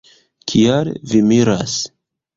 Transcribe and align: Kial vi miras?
Kial 0.51 0.89
vi 1.11 1.21
miras? 1.33 1.77